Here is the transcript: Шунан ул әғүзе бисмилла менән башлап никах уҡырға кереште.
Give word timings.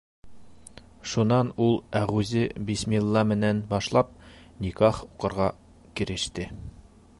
Шунан 1.11 1.51
ул 1.65 1.75
әғүзе 1.99 2.41
бисмилла 2.71 3.23
менән 3.33 3.61
башлап 3.75 4.11
никах 4.67 5.05
уҡырға 5.09 5.51
кереште. 6.01 6.51